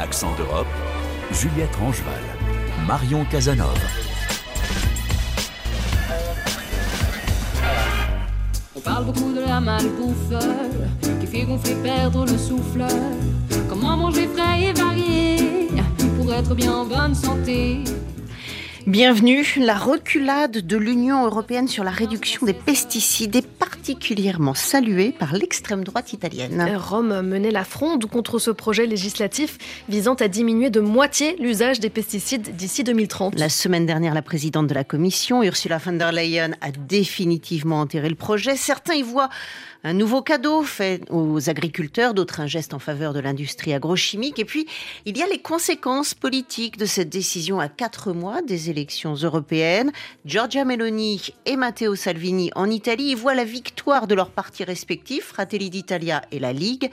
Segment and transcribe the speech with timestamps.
[0.00, 0.66] Accent d'Europe,
[1.32, 2.22] Juliette Rangeval,
[2.86, 3.72] Marion Casanova.
[8.76, 10.16] On parle beaucoup de la malbouffe
[11.20, 12.84] qui fait gonfler, perdre le souffle.
[13.68, 15.68] Comment manger frais et varié
[16.16, 17.84] pour être bien en bonne santé.
[18.88, 19.44] Bienvenue.
[19.58, 25.84] La reculade de l'Union européenne sur la réduction des pesticides est particulièrement saluée par l'extrême
[25.84, 26.66] droite italienne.
[26.74, 29.58] Rome menait la fronde contre ce projet législatif
[29.90, 33.38] visant à diminuer de moitié l'usage des pesticides d'ici 2030.
[33.38, 38.08] La semaine dernière, la présidente de la Commission, Ursula von der Leyen, a définitivement enterré
[38.08, 38.56] le projet.
[38.56, 39.28] Certains y voient
[39.84, 44.38] un nouveau cadeau fait aux agriculteurs, d'autres un geste en faveur de l'industrie agrochimique.
[44.38, 44.66] Et puis,
[45.04, 48.77] il y a les conséquences politiques de cette décision à quatre mois des élections
[49.22, 49.92] européennes.
[50.24, 55.24] Giorgia Meloni et Matteo Salvini en Italie y voient la victoire de leurs partis respectifs,
[55.24, 56.90] Fratelli d'Italia et la Ligue.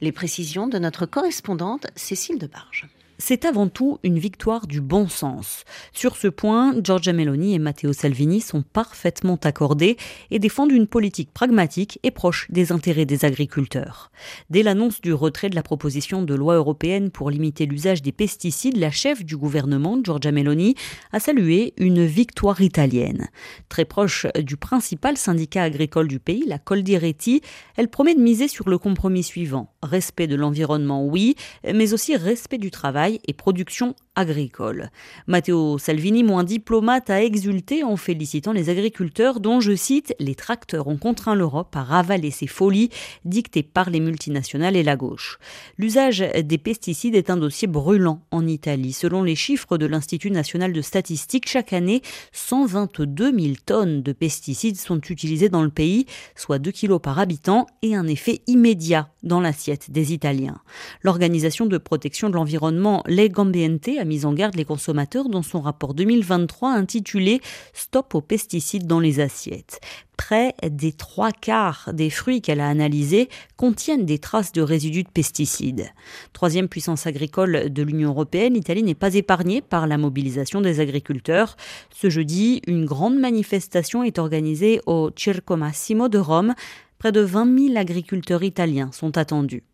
[0.00, 2.86] Les précisions de notre correspondante Cécile Debarge
[3.18, 5.64] c'est avant tout une victoire du bon sens.
[5.92, 9.96] Sur ce point, Giorgia Meloni et Matteo Salvini sont parfaitement accordés
[10.30, 14.10] et défendent une politique pragmatique et proche des intérêts des agriculteurs.
[14.50, 18.76] Dès l'annonce du retrait de la proposition de loi européenne pour limiter l'usage des pesticides,
[18.76, 20.74] la chef du gouvernement, Giorgia Meloni,
[21.12, 23.28] a salué une victoire italienne.
[23.68, 27.40] Très proche du principal syndicat agricole du pays, la Coldiretti,
[27.76, 29.72] elle promet de miser sur le compromis suivant.
[29.82, 34.90] Respect de l'environnement, oui, mais aussi respect du travail et production agricole.
[35.26, 40.88] Matteo Salvini, moins diplomate, a exulté en félicitant les agriculteurs dont, je cite, les tracteurs
[40.88, 42.90] ont contraint l'Europe à ravaler ces folies
[43.24, 45.38] dictées par les multinationales et la gauche.
[45.78, 48.92] L'usage des pesticides est un dossier brûlant en Italie.
[48.92, 54.76] Selon les chiffres de l'Institut national de statistique, chaque année, 122 000 tonnes de pesticides
[54.76, 59.40] sont utilisées dans le pays, soit 2 kilos par habitant et un effet immédiat dans
[59.40, 60.60] l'assiette des Italiens.
[61.02, 65.94] L'Organisation de protection de l'environnement Legambiente a mis en garde les consommateurs dans son rapport
[65.94, 67.40] 2023 intitulé
[67.74, 69.80] Stop aux pesticides dans les assiettes.
[70.16, 75.10] Près des trois quarts des fruits qu'elle a analysés contiennent des traces de résidus de
[75.10, 75.90] pesticides.
[76.32, 81.56] Troisième puissance agricole de l'Union européenne, l'Italie n'est pas épargnée par la mobilisation des agriculteurs.
[81.94, 86.54] Ce jeudi, une grande manifestation est organisée au Circo Massimo de Rome.
[86.98, 89.64] Près de 20 000 agriculteurs italiens sont attendus.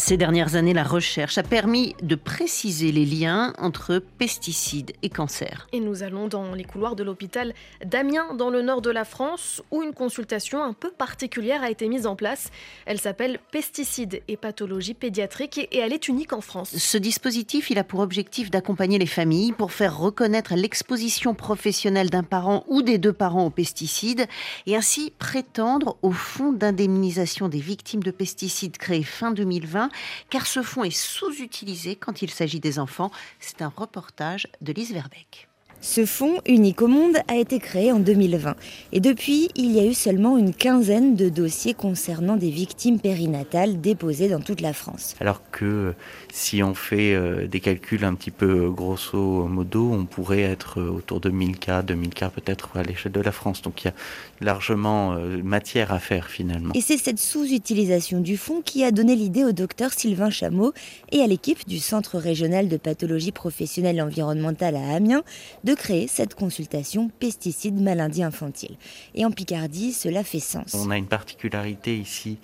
[0.00, 5.68] Ces dernières années, la recherche a permis de préciser les liens entre pesticides et cancer.
[5.74, 7.52] Et nous allons dans les couloirs de l'hôpital
[7.84, 11.86] d'Amiens, dans le nord de la France, où une consultation un peu particulière a été
[11.86, 12.50] mise en place.
[12.86, 16.74] Elle s'appelle Pesticides et pathologies pédiatriques et elle est unique en France.
[16.74, 22.22] Ce dispositif, il a pour objectif d'accompagner les familles pour faire reconnaître l'exposition professionnelle d'un
[22.22, 24.26] parent ou des deux parents aux pesticides
[24.66, 29.89] et ainsi prétendre au fonds d'indemnisation des victimes de pesticides créé fin 2020
[30.30, 33.10] car ce fonds est sous-utilisé quand il s'agit des enfants.
[33.38, 35.49] C'est un reportage de Lise Verbeck.
[35.82, 38.54] Ce fonds unique au monde a été créé en 2020
[38.92, 43.80] et depuis, il y a eu seulement une quinzaine de dossiers concernant des victimes périnatales
[43.80, 45.16] déposés dans toute la France.
[45.20, 45.94] Alors que
[46.30, 50.80] si on fait euh, des calculs un petit peu euh, grosso modo, on pourrait être
[50.80, 53.62] euh, autour de 1000 cas, 2000 cas peut-être à l'échelle de la France.
[53.62, 53.94] Donc il y a
[54.42, 56.72] largement matière à faire finalement.
[56.74, 60.72] Et c'est cette sous-utilisation du fonds qui a donné l'idée au docteur Sylvain Chameau
[61.10, 65.22] et à l'équipe du Centre régional de pathologie professionnelle environnementale à Amiens
[65.64, 68.76] de créer cette consultation pesticides maladies infantiles.
[69.14, 70.74] Et en Picardie, cela fait sens.
[70.74, 72.38] On a une particularité ici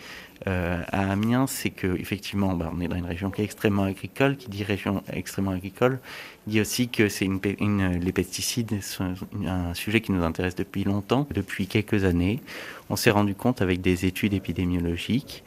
[0.46, 3.84] euh, à Amiens, c'est que effectivement, bah, on est dans une région qui est extrêmement
[3.84, 4.36] agricole.
[4.36, 5.98] Qui dit région extrêmement agricole,
[6.46, 9.14] dit aussi que c'est une, les pesticides sont
[9.46, 12.40] un sujet qui nous intéresse depuis longtemps, depuis quelques années.
[12.88, 15.42] On s'est rendu compte avec des études épidémiologiques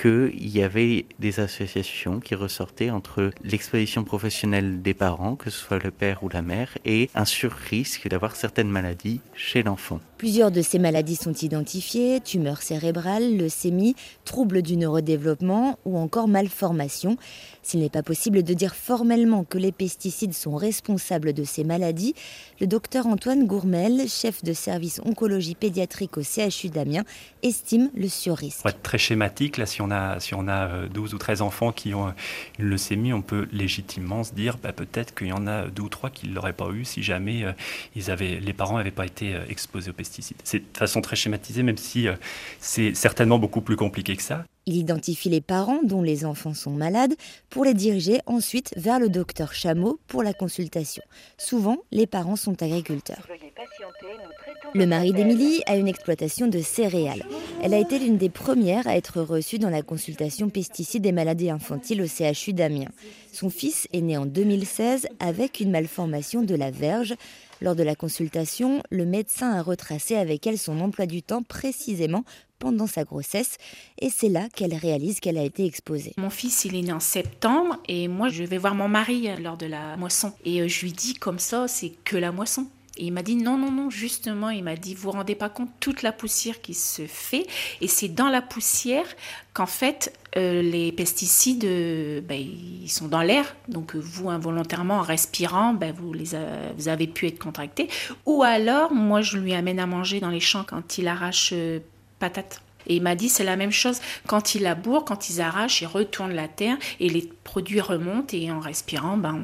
[0.00, 5.82] qu'il y avait des associations qui ressortaient entre l'exposition professionnelle des parents, que ce soit
[5.82, 10.00] le père ou la mère, et un surrisque d'avoir certaines maladies chez l'enfant.
[10.24, 13.94] Plusieurs de ces maladies sont identifiées, tumeurs cérébrales, leucémie,
[14.24, 17.18] troubles du neurodéveloppement ou encore malformations.
[17.62, 22.14] S'il n'est pas possible de dire formellement que les pesticides sont responsables de ces maladies,
[22.58, 27.04] le docteur Antoine Gourmel, chef de service oncologie pédiatrique au CHU d'Amiens,
[27.42, 28.62] estime le surrisque.
[28.62, 31.42] Pour être très schématique, là, si on a, si on a 12 euh, ou 13
[31.42, 32.14] enfants qui ont
[32.58, 35.88] une leucémie, on peut légitimement se dire bah, peut-être qu'il y en a deux ou
[35.90, 37.52] trois qui ne l'auraient pas eu si jamais euh,
[37.94, 40.13] ils avaient, les parents n'avaient pas été euh, exposés aux pesticides.
[40.14, 40.36] Pesticides.
[40.44, 42.06] C'est de façon très schématisée, même si
[42.58, 44.44] c'est certainement beaucoup plus compliqué que ça.
[44.66, 47.14] Il identifie les parents dont les enfants sont malades
[47.50, 51.02] pour les diriger ensuite vers le docteur Chameau pour la consultation.
[51.36, 53.28] Souvent, les parents sont agriculteurs.
[54.72, 57.24] Le mari d'Émilie a une exploitation de céréales.
[57.62, 61.50] Elle a été l'une des premières à être reçue dans la consultation pesticides et maladies
[61.50, 62.90] infantiles au CHU d'Amiens.
[63.32, 67.14] Son fils est né en 2016 avec une malformation de la verge.
[67.60, 72.24] Lors de la consultation, le médecin a retracé avec elle son emploi du temps précisément
[72.58, 73.58] pendant sa grossesse
[74.00, 76.14] et c'est là qu'elle réalise qu'elle a été exposée.
[76.16, 79.56] Mon fils, il est né en septembre et moi, je vais voir mon mari lors
[79.56, 82.66] de la moisson et euh, je lui dis comme ça, c'est que la moisson.
[82.96, 85.48] Et il m'a dit non, non, non, justement, il m'a dit, vous vous rendez pas
[85.48, 87.46] compte toute la poussière qui se fait.
[87.80, 89.06] Et c'est dans la poussière
[89.52, 91.66] qu'en fait, euh, les pesticides,
[92.26, 93.56] ben, ils sont dans l'air.
[93.68, 96.30] Donc vous, involontairement, en respirant, ben, vous, les
[96.76, 97.88] vous avez pu être contracté.
[98.26, 101.52] Ou alors, moi, je lui amène à manger dans les champs quand il arrache
[102.18, 102.63] patates.
[102.86, 104.00] Et il m'a dit c'est la même chose.
[104.26, 108.50] Quand ils labourent, quand ils arrachent, ils retournent la terre et les produits remontent et
[108.50, 109.40] en respirant, ben,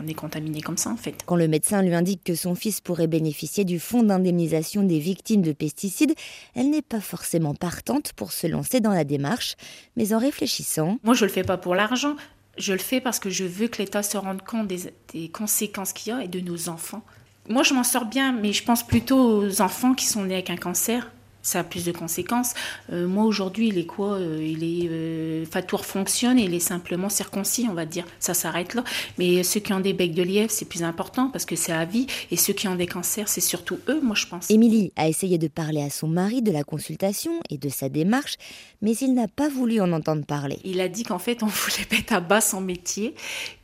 [0.00, 1.22] on, est contaminé comme ça en fait.
[1.26, 5.42] Quand le médecin lui indique que son fils pourrait bénéficier du fonds d'indemnisation des victimes
[5.42, 6.14] de pesticides,
[6.54, 9.54] elle n'est pas forcément partante pour se lancer dans la démarche,
[9.96, 10.98] mais en réfléchissant.
[11.04, 12.16] Moi je le fais pas pour l'argent.
[12.58, 15.92] Je le fais parce que je veux que l'État se rende compte des, des conséquences
[15.92, 17.02] qu'il y a et de nos enfants.
[17.48, 20.50] Moi, je m'en sors bien, mais je pense plutôt aux enfants qui sont nés avec
[20.50, 21.10] un cancer
[21.42, 22.54] ça a plus de conséquences.
[22.92, 26.60] Euh, moi aujourd'hui, il est quoi euh, Il est euh, Fatour fonctionne et il est
[26.60, 28.04] simplement circoncis, on va dire.
[28.18, 28.84] Ça s'arrête là.
[29.18, 31.84] Mais ceux qui ont des becs de lièvre, c'est plus important parce que c'est à
[31.84, 32.06] vie.
[32.30, 34.50] Et ceux qui ont des cancers, c'est surtout eux, moi je pense.
[34.50, 38.36] Émilie a essayé de parler à son mari de la consultation et de sa démarche,
[38.80, 40.58] mais il n'a pas voulu en entendre parler.
[40.64, 43.14] Il a dit qu'en fait, on voulait mettre à bas son métier,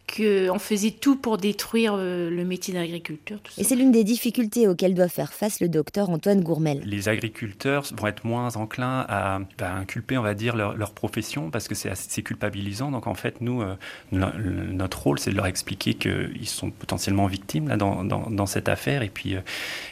[0.08, 3.38] qu'on faisait tout pour détruire euh, le métier d'agriculteur.
[3.58, 6.81] Et c'est l'une des difficultés auxquelles doit faire face le docteur Antoine Gourmel.
[6.84, 11.69] Les agriculteurs vont être moins enclins à bah, inculper, on va dire, leur, profession parce
[11.69, 12.90] que c'est assez culpabilisant.
[12.90, 13.76] Donc en fait, nous, euh,
[14.10, 19.02] notre rôle, c'est de leur expliquer qu'ils sont potentiellement victimes là, dans, dans, cette affaire
[19.02, 19.40] et puis euh,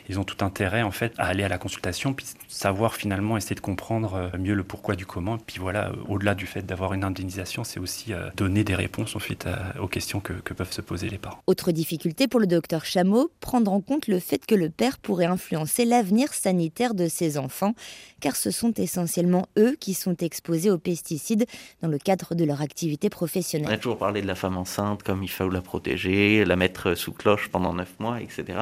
[0.08, 3.54] ils ont tout intérêt en fait à aller à la consultation puis savoir finalement essayer
[3.54, 5.36] de comprendre mieux le pourquoi du comment.
[5.36, 9.46] Puis voilà, au-delà du fait d'avoir une indemnisation, c'est aussi donner des réponses en fait
[9.78, 11.42] aux questions que, peuvent se poser les parents.
[11.46, 15.26] Autre difficulté pour le docteur Chameau, prendre en compte le fait que le père pourrait
[15.26, 17.74] influencer l'avenir sanitaire de ses enfants,
[18.20, 21.46] car ce sont essentiellement eux qui sont exposés aux pesticides
[21.82, 23.68] dans le cadre de leur activité professionnelle.
[23.70, 26.94] On a toujours parlé de la femme enceinte comme il faut la protéger, la mettre
[26.94, 28.58] sous cloche pendant 9 mois, etc.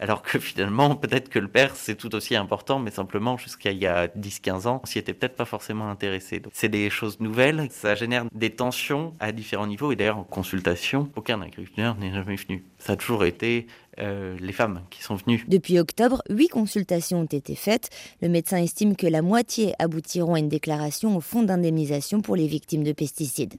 [0.00, 3.78] Alors que finalement, peut-être que le père, c'est tout aussi important, mais simplement jusqu'à il
[3.78, 6.40] y a 10-15 ans, on s'y était peut-être pas forcément intéressé.
[6.52, 11.10] C'est des choses nouvelles, ça génère des tensions à différents niveaux, et d'ailleurs en consultation,
[11.16, 12.64] aucun agriculteur n'est jamais venu.
[12.78, 13.66] Ça a toujours été
[13.98, 15.44] euh, les femmes qui sont venues.
[15.48, 17.90] Depuis octobre, huit consultations ont été faites.
[18.22, 22.46] Le médecin estime que la moitié aboutiront à une déclaration au fonds d'indemnisation pour les
[22.46, 23.54] victimes de pesticides.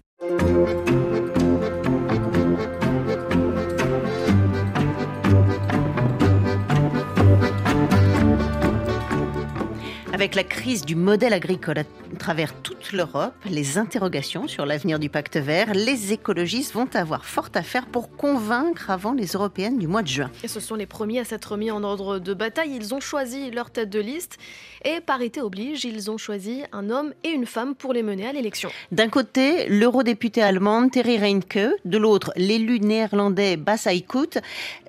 [10.19, 11.83] Avec la crise du modèle agricole à
[12.18, 17.48] travers toute l'Europe, les interrogations sur l'avenir du pacte vert, les écologistes vont avoir fort
[17.56, 20.30] à faire pour convaincre avant les européennes du mois de juin.
[20.44, 22.75] Et ce sont les premiers à s'être mis en ordre de bataille.
[22.75, 24.38] Ils ont choisi leur tête de liste
[24.83, 28.33] et parité oblige, ils ont choisi un homme et une femme pour les mener à
[28.33, 28.69] l'élection.
[28.92, 34.38] D'un côté, l'eurodéputé allemande Terry Reinke, de l'autre, l'élu néerlandais Bas Eickhout,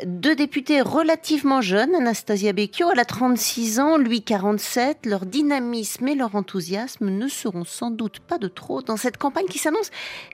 [0.05, 6.15] deux députés relativement jeunes, Anastasia Becchio, elle a 36 ans, lui 47, leur dynamisme et
[6.15, 9.91] leur enthousiasme ne seront sans doute pas de trop dans cette campagne qui s'annonce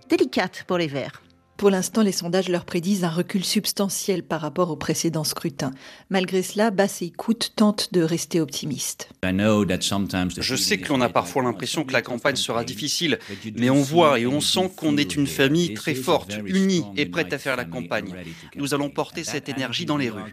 [0.09, 1.23] délicate pour les Verts.
[1.57, 5.71] Pour l'instant, les sondages leur prédisent un recul substantiel par rapport au précédent scrutin.
[6.11, 9.09] Malgré cela, Bass et Écoute tentent de rester optimistes.
[9.23, 13.19] Je sais que l'on a parfois l'impression que la campagne sera difficile,
[13.57, 17.33] mais on voit et on sent qu'on est une famille très forte, unie et prête
[17.33, 18.13] à faire la campagne.
[18.55, 20.33] Nous allons porter cette énergie dans les rues.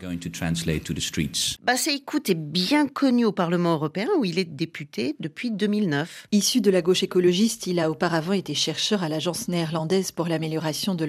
[1.63, 6.27] Bass Écoute est bien connu au Parlement européen où il est député depuis 2009.
[6.33, 10.95] Issu de la gauche écologiste, il a auparavant été chercheur à l'Agence néerlandaise pour l'amélioration
[10.95, 11.05] de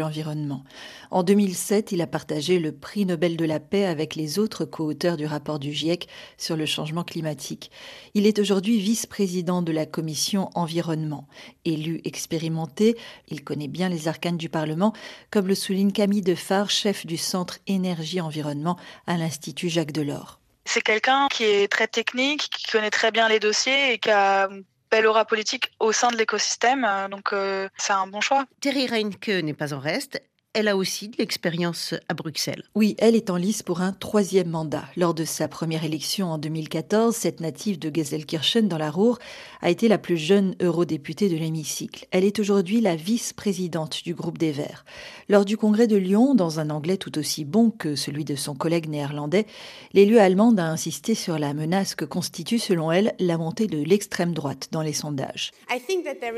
[1.11, 5.17] En 2007, il a partagé le prix Nobel de la paix avec les autres co-auteurs
[5.17, 7.71] du rapport du GIEC sur le changement climatique.
[8.15, 11.27] Il est aujourd'hui vice-président de la commission environnement.
[11.65, 12.97] Élu expérimenté,
[13.29, 14.93] il connaît bien les arcanes du Parlement,
[15.31, 20.41] comme le souligne Camille Defar, chef du centre énergie-environnement à l'Institut Jacques Delors.
[20.65, 24.49] C'est quelqu'un qui est très technique, qui connaît très bien les dossiers et qui a
[24.95, 26.85] belle aura politique au sein de l'écosystème.
[26.85, 28.45] Euh, donc, euh, c'est un bon choix.
[28.61, 30.23] Terry Reinke n'est pas en reste.
[30.55, 32.63] Elle a aussi de l'expérience à Bruxelles.
[32.77, 34.85] Oui, elle est en lice pour un troisième mandat.
[34.97, 39.19] Lors de sa première élection en 2014, cette native de Gelsenkirchen dans la Ruhr
[39.63, 42.07] a été la plus jeune eurodéputée de l'hémicycle.
[42.13, 44.85] Elle est aujourd'hui la vice-présidente du groupe des Verts.
[45.29, 48.55] Lors du congrès de Lyon, dans un anglais tout aussi bon que celui de son
[48.55, 49.47] collègue néerlandais,
[49.93, 54.33] l'élu allemande a insisté sur la menace que constitue, selon elle, la montée de l'extrême
[54.33, 55.51] droite dans les sondages.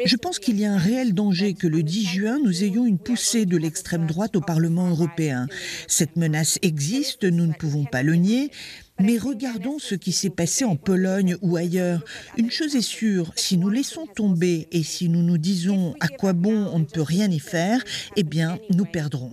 [0.07, 2.99] Je pense qu'il y a un réel danger que le 10 juin, nous ayons une
[2.99, 5.47] poussée de l'extrême droite au Parlement européen.
[5.89, 8.51] Cette menace existe, nous ne pouvons pas le nier,
[8.99, 12.03] mais regardons ce qui s'est passé en Pologne ou ailleurs.
[12.39, 16.33] Une chose est sûre, si nous laissons tomber et si nous nous disons à quoi
[16.33, 17.83] bon on ne peut rien y faire,
[18.17, 19.31] eh bien, nous perdrons.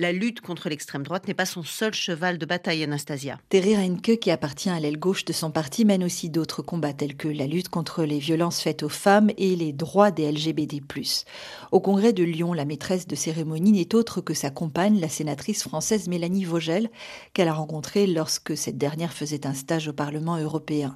[0.00, 3.40] La lutte contre l'extrême droite n'est pas son seul cheval de bataille, Anastasia.
[3.48, 7.16] Terry Reinke, qui appartient à l'aile gauche de son parti, mène aussi d'autres combats tels
[7.16, 10.80] que la lutte contre les violences faites aux femmes et les droits des LGBT+.
[11.72, 15.64] Au congrès de Lyon, la maîtresse de cérémonie n'est autre que sa compagne, la sénatrice
[15.64, 16.90] française Mélanie Vogel,
[17.32, 20.94] qu'elle a rencontrée lorsque cette dernière faisait un stage au Parlement européen.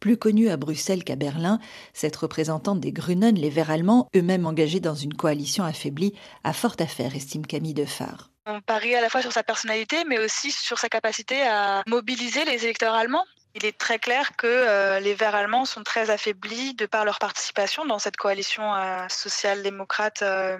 [0.00, 1.60] Plus connue à Bruxelles qu'à Berlin,
[1.94, 6.76] cette représentante des Grünen, les Verts allemands, eux-mêmes engagés dans une coalition affaiblie, a fort
[6.78, 8.33] à faire, estime Camille Defarge.
[8.46, 12.44] On parie à la fois sur sa personnalité, mais aussi sur sa capacité à mobiliser
[12.44, 13.24] les électeurs allemands.
[13.54, 17.18] Il est très clair que euh, les Verts allemands sont très affaiblis de par leur
[17.18, 20.58] participation dans cette coalition euh, social-démocrate euh,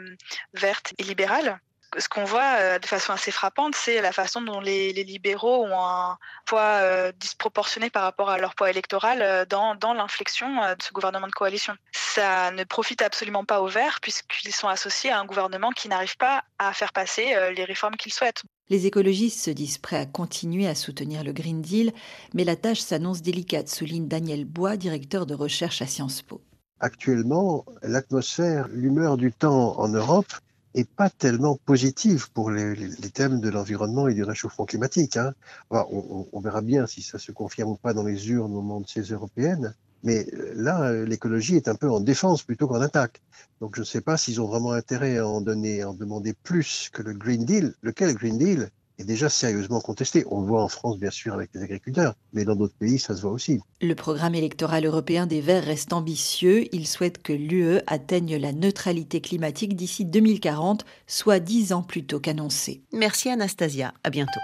[0.54, 1.60] verte et libérale
[1.98, 5.84] ce qu'on voit euh, de façon assez frappante, c'est la façon dont les, libéraux ont
[5.84, 10.82] un poids euh, disproportionné par rapport à leur poids électoral euh, dans, dans l'inflexion de
[10.82, 11.74] ce gouvernement de coalition.
[11.92, 16.16] Ça ne profite absolument pas aux Verts puisqu'ils sont associés à un gouvernement qui n'arrive
[16.16, 18.42] pas à faire passer les réformes qu'ils souhaitent.
[18.70, 21.92] Les écologistes se disent prêts à continuer à soutenir le Green Deal,
[22.32, 26.40] mais la tâche s'annonce délicate, souligne Daniel Bois, directeur de recherche à Sciences Po.
[26.80, 30.32] Actuellement, l'atmosphère, l'humeur du temps en Europe
[30.74, 35.16] est pas tellement positive pour les, thèmes de l'environnement et du réchauffement climatique.
[35.16, 35.32] Hein.
[35.70, 38.80] on, on, verra bien si ça se confirme ou pas dans les urnes au moment
[38.80, 39.74] de ces européennes.
[40.04, 43.22] Mais euh, là, l'écologie est un peu en défense plutôt qu'en attaque.
[43.60, 46.34] Donc je ne sais pas s'ils ont vraiment intérêt à en donner, à en demander
[46.34, 47.74] plus que le Green Deal.
[47.82, 48.70] Lequel Green Deal?
[48.98, 50.24] Est déjà sérieusement contesté.
[50.30, 53.16] On le voit en France, bien sûr, avec les agriculteurs, mais dans d'autres pays, ça
[53.16, 53.60] se voit aussi.
[53.80, 56.64] Le programme électoral européen des Verts reste ambitieux.
[56.74, 62.20] Il souhaite que l'UE atteigne la neutralité climatique d'ici 2040, soit dix ans plus tôt
[62.20, 62.82] qu'annoncé.
[62.92, 63.92] Merci Anastasia.
[64.04, 64.40] À bientôt.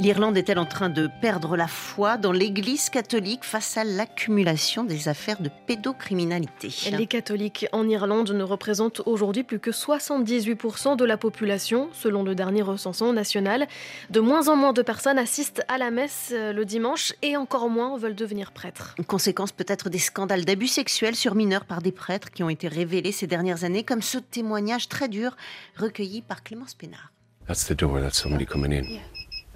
[0.00, 5.08] L'Irlande est-elle en train de perdre la foi dans l'Église catholique face à l'accumulation des
[5.08, 6.72] affaires de pédocriminalité?
[6.96, 12.34] Les catholiques en Irlande ne représentent aujourd'hui plus que 78% de la population, selon le
[12.34, 13.68] dernier recensement national.
[14.08, 17.68] De moins en moins de personnes assistent à la messe euh, le dimanche et encore
[17.68, 18.94] moins veulent devenir prêtres.
[18.96, 22.68] Une conséquence peut-être des scandales d'abus sexuels sur mineurs par des prêtres qui ont été
[22.68, 25.36] révélés ces dernières années, comme ce témoignage très dur
[25.76, 27.12] recueilli par Clémence Pénard.
[27.46, 28.00] That's the door.
[28.00, 28.98] That's somebody coming in.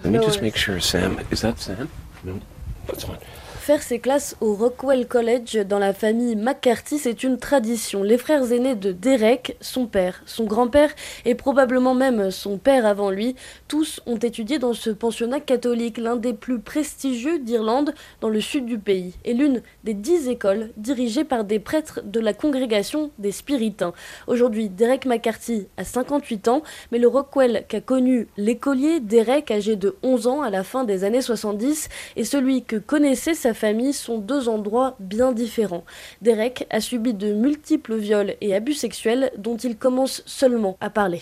[0.05, 1.19] Let me just make sure, Sam.
[1.31, 1.91] Is that Sam?
[2.23, 2.41] No,
[2.87, 3.19] that's fine.
[3.65, 8.03] Faire ses classes au Rockwell College dans la famille McCarthy, c'est une tradition.
[8.03, 10.91] Les frères aînés de Derek, son père, son grand-père
[11.25, 16.17] et probablement même son père avant lui, tous ont étudié dans ce pensionnat catholique, l'un
[16.17, 21.25] des plus prestigieux d'Irlande dans le sud du pays, et l'une des dix écoles dirigées
[21.25, 23.95] par des prêtres de la congrégation des Spiritains.
[24.27, 29.97] Aujourd'hui, Derek McCarthy a 58 ans, mais le Rockwell qu'a connu l'écolier Derek, âgé de
[30.03, 34.19] 11 ans à la fin des années 70, est celui que connaissait sa famille sont
[34.19, 35.85] deux endroits bien différents.
[36.23, 41.21] Derek a subi de multiples viols et abus sexuels dont il commence seulement à parler.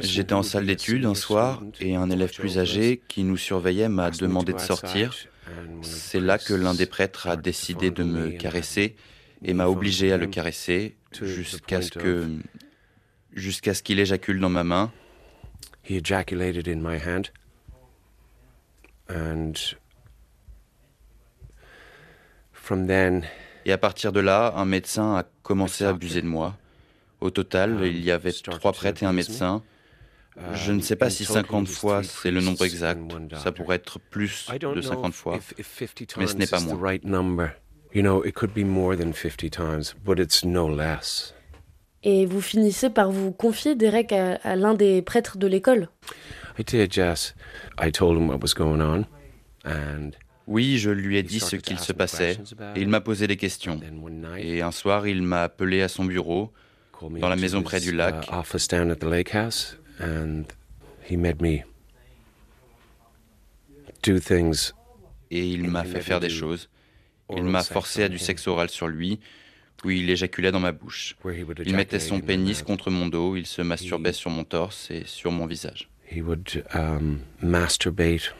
[0.00, 4.10] J'étais en salle d'études un soir et un élève plus âgé qui nous surveillait m'a
[4.10, 5.14] demandé de sortir.
[5.82, 8.96] C'est là que l'un des prêtres a décidé de me caresser
[9.44, 12.28] et m'a obligé à le caresser jusqu'à ce que
[13.32, 14.90] jusqu'à ce qu'il éjacule dans ma main.
[23.64, 26.56] Et à partir de là, un médecin a commencé à abuser de moi.
[27.20, 29.62] Au total, um, il y avait trois prêtres et un médecin.
[30.52, 33.00] Je ne sais pas si 50 fois c'est le nombre exact.
[33.42, 35.38] Ça pourrait être plus de 50 fois,
[36.18, 36.92] mais ce n'est pas moi.
[42.08, 45.88] Et vous finissez par vous confier, Derek, à, à l'un des prêtres de l'école
[50.46, 52.38] oui, je lui ai dit ce qu'il se passait
[52.76, 53.80] et il m'a posé des questions.
[54.38, 56.52] Et un soir, il m'a appelé à son bureau
[57.02, 58.28] dans la maison près du lac.
[65.32, 66.68] Et il m'a fait faire des choses.
[67.34, 69.18] Il m'a forcé à du sexe oral sur lui,
[69.76, 71.16] puis il éjaculait dans ma bouche.
[71.64, 75.30] Il mettait son pénis contre mon dos, il se masturbait sur mon torse et sur
[75.30, 75.88] mon visage.
[76.08, 78.32] He would um, masturbate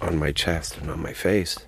[0.00, 1.58] on my chest and on my face.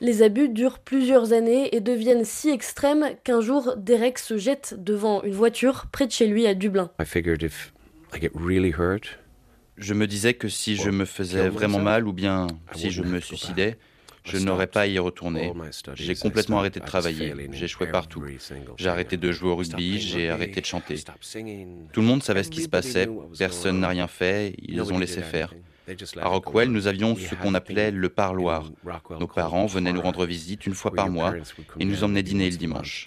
[0.00, 5.22] Les abus durent plusieurs années et deviennent si extrêmes qu'un jour, Derek se jette devant
[5.22, 6.90] une voiture près de chez lui à Dublin.
[9.78, 13.20] Je me disais que si je me faisais vraiment mal ou bien si je me
[13.20, 13.78] suicidais,
[14.24, 15.52] je n'aurais pas à y retourner.
[15.94, 17.34] J'ai complètement arrêté de travailler.
[17.52, 18.24] J'ai échoué partout.
[18.76, 20.96] J'ai arrêté de jouer au rugby, j'ai arrêté de chanter.
[21.92, 25.22] Tout le monde savait ce qui se passait, personne n'a rien fait, ils ont laissé
[25.22, 25.52] faire.
[26.20, 28.70] À Rockwell, nous avions ce qu'on appelait le parloir.
[29.18, 31.34] Nos parents venaient nous rendre visite une fois par mois
[31.78, 33.06] et nous emmenaient dîner le dimanche.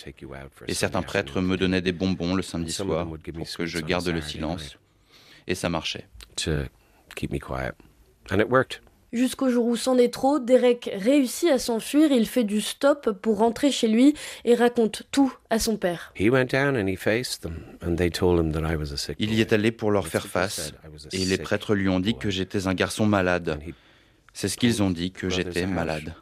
[0.68, 4.22] Et certains prêtres me donnaient des bonbons le samedi soir pour que je garde le
[4.22, 4.78] silence.
[5.48, 6.08] Et ça marchait.
[9.16, 13.38] Jusqu'au jour où c'en est trop, Derek réussit à s'enfuir, il fait du stop pour
[13.38, 16.12] rentrer chez lui et raconte tout à son père.
[16.18, 16.34] Il
[19.34, 20.74] y est allé pour leur faire face
[21.14, 23.58] et les prêtres lui ont dit que j'étais un garçon malade.
[24.34, 26.14] C'est ce qu'ils ont dit, que j'étais malade.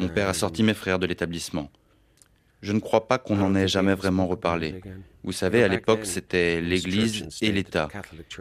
[0.00, 1.70] Mon père a sorti mes frères de l'établissement.
[2.62, 4.80] Je ne crois pas qu'on en ait jamais vraiment reparlé.
[5.24, 7.88] Vous savez, à l'époque, c'était l'Église et l'État.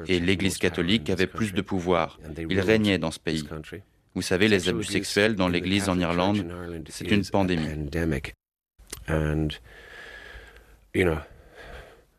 [0.08, 2.20] Et l'Église catholique avait plus de pouvoir.
[2.50, 3.48] Il régnait dans ce pays.
[4.14, 6.46] Vous savez, les abus sexuels dans l'Église en Irlande,
[6.90, 7.68] c'est une pandémie.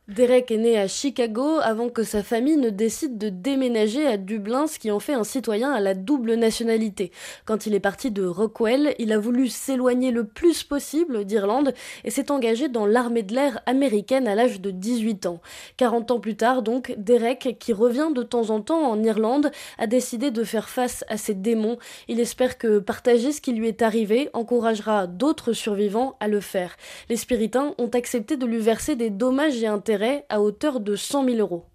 [0.08, 4.66] Derek est né à Chicago avant que sa famille ne décide de déménager à Dublin,
[4.66, 7.12] ce qui en fait un citoyen à la double nationalité.
[7.44, 12.10] Quand il est parti de Rockwell, il a voulu s'éloigner le plus possible d'Irlande et
[12.10, 15.40] s'est engagé dans l'armée de l'air américaine à l'âge de 18 ans.
[15.76, 19.86] 40 ans plus tard, donc, Derek, qui revient de temps en temps en Irlande, a
[19.86, 21.78] décidé de faire face à ses démons.
[22.08, 26.76] Il espère que partager ce qui lui est arrivé encouragera d'autres survivants à le faire.
[27.08, 29.91] Les spiritains ont accepté de lui verser des dommages et intérêts
[30.28, 31.66] à hauteur de 100 000 euros.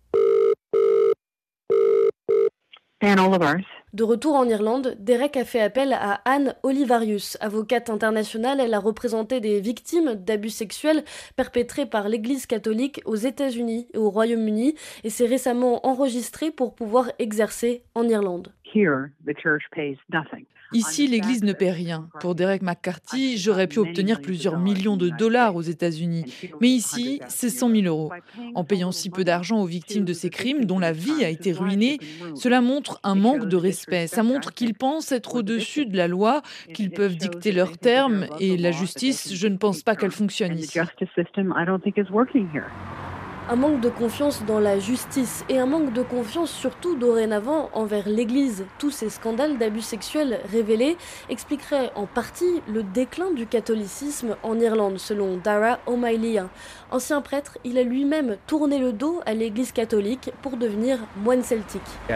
[3.94, 7.38] De retour en Irlande, Derek a fait appel à Anne Olivarius.
[7.42, 11.04] Avocate internationale, elle a représenté des victimes d'abus sexuels
[11.36, 17.12] perpétrés par l'Église catholique aux États-Unis et au Royaume-Uni et s'est récemment enregistrée pour pouvoir
[17.20, 18.52] exercer en Irlande.
[20.74, 22.10] Ici, l'Église ne paie rien.
[22.20, 26.26] Pour Derek McCarthy, j'aurais pu obtenir plusieurs millions de dollars aux États-Unis.
[26.62, 28.12] Mais ici, c'est 100 000 euros.
[28.56, 31.52] En payant si peu d'argent aux victimes de ces crimes, dont la vie a été
[31.52, 32.00] ruinée,
[32.36, 34.08] cela montre un manque de respect.
[34.08, 36.42] Ça montre qu'ils pensent être au-dessus de la loi,
[36.74, 38.28] qu'ils peuvent dicter leurs termes.
[38.40, 40.80] Et la justice, je ne pense pas qu'elle fonctionne ici
[43.50, 48.10] un manque de confiance dans la justice et un manque de confiance surtout dorénavant envers
[48.10, 48.66] l'Église.
[48.78, 50.98] Tous ces scandales d'abus sexuels révélés
[51.30, 56.42] expliqueraient en partie le déclin du catholicisme en Irlande, selon Dara O'Malley.
[56.92, 61.82] Ancien prêtre, il a lui-même tourné le dos à l'Église catholique pour devenir moine celtique.
[62.10, 62.14] Uh,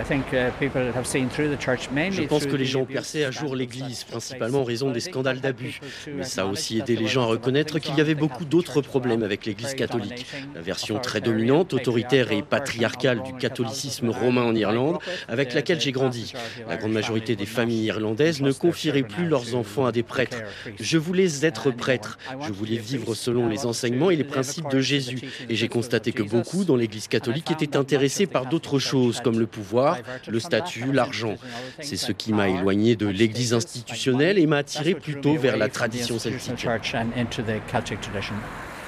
[2.11, 5.39] Je pense que les gens ont percé à jour l'Église, principalement en raison des scandales
[5.39, 5.79] d'abus.
[6.07, 9.23] Mais ça a aussi aidé les gens à reconnaître qu'il y avait beaucoup d'autres problèmes
[9.23, 10.25] avec l'Église catholique.
[10.55, 15.91] La version très dominante, autoritaire et patriarcale du catholicisme romain en Irlande, avec laquelle j'ai
[15.91, 16.33] grandi.
[16.67, 20.37] La grande majorité des familles irlandaises ne confieraient plus leurs enfants à des prêtres.
[20.79, 25.21] Je voulais être prêtre, je voulais vivre selon les enseignements et les principes de Jésus.
[25.49, 29.47] Et j'ai constaté que beaucoup dans l'Église catholique étaient intéressés par d'autres choses, comme le
[29.47, 31.35] pouvoir, le statut, l'argent.
[31.81, 36.19] C'est ce qui m'a éloigné de l'Église institutionnelle et m'a attiré plutôt vers la tradition
[36.19, 36.67] celtique.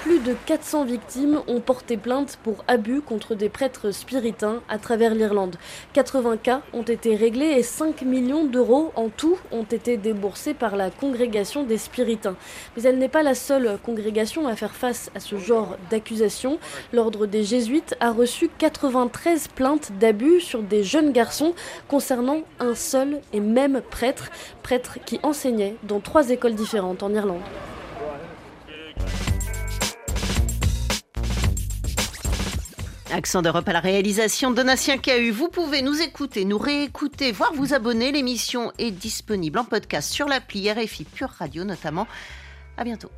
[0.03, 5.15] Plus de 400 victimes ont porté plainte pour abus contre des prêtres spiritains à travers
[5.15, 5.55] l'Irlande.
[5.93, 10.75] 80 cas ont été réglés et 5 millions d'euros en tout ont été déboursés par
[10.75, 12.35] la congrégation des spiritains.
[12.75, 16.59] Mais elle n'est pas la seule congrégation à faire face à ce genre d'accusation.
[16.91, 21.53] L'ordre des jésuites a reçu 93 plaintes d'abus sur des jeunes garçons
[21.87, 24.31] concernant un seul et même prêtre,
[24.63, 27.39] prêtre qui enseignait dans trois écoles différentes en Irlande.
[33.13, 35.29] Accent d'Europe à la réalisation, Donatien Cahu.
[35.29, 38.11] Vous pouvez nous écouter, nous réécouter, voire vous abonner.
[38.11, 42.07] L'émission est disponible en podcast sur l'appli RFI Pure Radio notamment.
[42.75, 43.11] À bientôt.